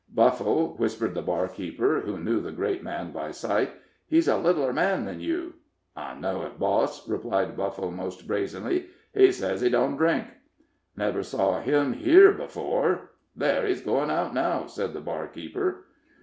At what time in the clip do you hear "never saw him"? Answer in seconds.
10.97-11.93